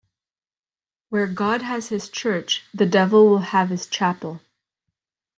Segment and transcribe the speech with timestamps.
[1.09, 4.41] Where God has his church, the devil will have his chapel.